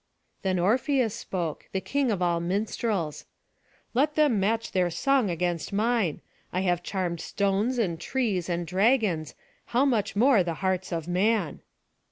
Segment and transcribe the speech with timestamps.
[0.41, 3.25] Then Orpheus spoke, the king of all minstrels:
[3.93, 6.21] "Let them match their song against mine.
[6.51, 9.35] I have charmed stones, and trees, and dragons,
[9.65, 11.61] how much more the hearts of man!"